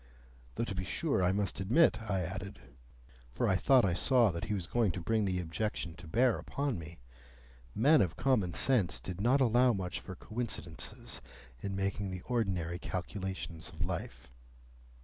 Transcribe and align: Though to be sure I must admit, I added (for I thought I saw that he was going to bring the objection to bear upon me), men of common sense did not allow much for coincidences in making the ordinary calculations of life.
Though 0.55 0.63
to 0.63 0.73
be 0.73 0.83
sure 0.83 1.23
I 1.23 1.31
must 1.31 1.59
admit, 1.59 2.01
I 2.09 2.21
added 2.23 2.59
(for 3.29 3.47
I 3.47 3.55
thought 3.55 3.85
I 3.85 3.93
saw 3.93 4.31
that 4.31 4.45
he 4.45 4.55
was 4.55 4.65
going 4.65 4.91
to 4.93 4.99
bring 4.99 5.25
the 5.25 5.39
objection 5.39 5.93
to 5.97 6.07
bear 6.07 6.39
upon 6.39 6.79
me), 6.79 6.97
men 7.75 8.01
of 8.01 8.15
common 8.15 8.55
sense 8.55 8.99
did 8.99 9.21
not 9.21 9.41
allow 9.41 9.73
much 9.73 9.99
for 9.99 10.15
coincidences 10.15 11.21
in 11.61 11.75
making 11.75 12.09
the 12.09 12.21
ordinary 12.21 12.79
calculations 12.79 13.69
of 13.69 13.85
life. 13.85 14.27